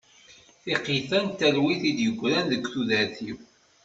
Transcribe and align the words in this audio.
Tiqqit-a 0.63 1.19
n 1.25 1.27
talwit 1.39 1.81
i 1.89 1.91
d-yegran 1.97 2.45
deg 2.51 2.61
tudert-iw. 2.73 3.37